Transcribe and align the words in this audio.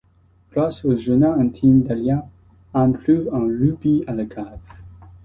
Grâce 0.51 0.83
au 0.83 0.97
journal 0.97 1.39
intime 1.39 1.83
d'Ariane, 1.83 2.25
Anne 2.73 2.97
trouve 2.97 3.29
un 3.33 3.45
rubis 3.45 4.03
à 4.07 4.13
la 4.15 4.25
cave. 4.25 4.57